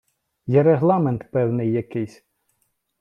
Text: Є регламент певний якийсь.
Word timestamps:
Є 0.47 0.63
регламент 0.63 1.31
певний 1.31 1.71
якийсь. 1.71 2.23